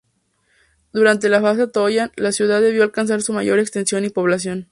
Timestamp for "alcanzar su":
2.81-3.33